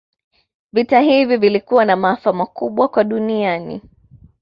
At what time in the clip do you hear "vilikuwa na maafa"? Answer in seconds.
1.37-2.33